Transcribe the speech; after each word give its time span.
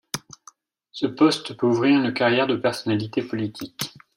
Ce 0.91 1.05
poste 1.05 1.53
peut 1.55 1.67
ouvrir 1.67 2.03
une 2.03 2.11
carrière 2.11 2.47
de 2.47 2.55
personnalité 2.55 3.21
politique. 3.21 3.93